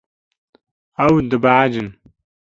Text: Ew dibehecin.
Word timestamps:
Ew 1.05 1.15
dibehecin. 1.29 1.89